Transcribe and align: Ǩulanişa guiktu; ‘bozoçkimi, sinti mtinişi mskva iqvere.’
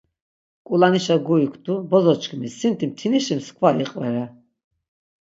Ǩulanişa 0.67 1.17
guiktu; 1.25 1.73
‘bozoçkimi, 1.89 2.47
sinti 2.57 2.85
mtinişi 2.89 3.35
mskva 3.39 3.69
iqvere.’ 3.83 4.25